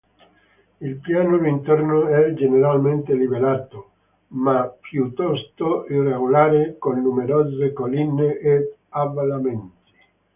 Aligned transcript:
Il 0.79 0.95
pianoro 0.97 1.45
interno 1.45 2.07
è 2.07 2.33
generalmente 2.33 3.13
livellato, 3.13 3.91
ma 4.29 4.65
piuttosto 4.67 5.85
irregolare, 5.89 6.77
con 6.79 6.99
numerose 7.03 7.71
colline 7.71 8.35
ed 8.39 8.63
avvallamenti. 8.89 9.93